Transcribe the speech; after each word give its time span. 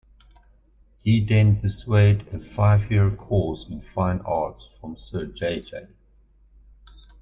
He 0.97 1.23
then 1.23 1.61
pursued 1.61 2.27
a 2.33 2.39
five-year 2.39 3.11
course 3.11 3.67
in 3.69 3.81
Fine 3.81 4.21
Arts 4.25 4.67
from 4.81 4.97
Sir 4.97 5.27
J. 5.27 5.59
J. 5.61 5.85